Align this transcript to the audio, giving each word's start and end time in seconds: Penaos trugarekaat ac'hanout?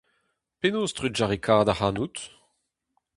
Penaos 0.59 0.91
trugarekaat 0.95 1.67
ac'hanout? 1.73 2.17